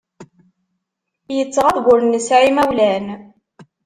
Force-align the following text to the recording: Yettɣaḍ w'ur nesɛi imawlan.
Yettɣaḍ 1.35 1.77
w'ur 1.83 1.99
nesɛi 2.03 2.47
imawlan. 2.49 3.05